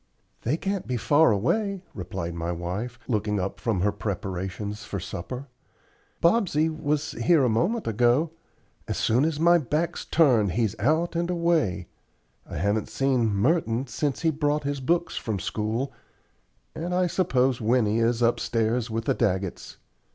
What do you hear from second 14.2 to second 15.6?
he brought his books from